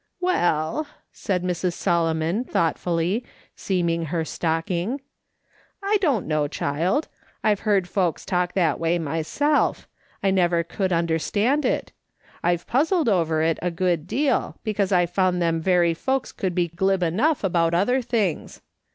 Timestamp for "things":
18.01-18.63